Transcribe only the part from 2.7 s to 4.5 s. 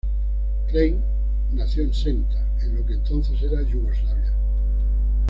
lo que entonces era Yugoslavia.